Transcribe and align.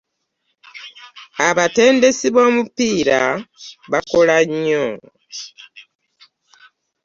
Abatendesi 1.47 2.27
b'omupiira 2.35 3.21
bakola 3.91 4.37
nnyo. 4.49 4.87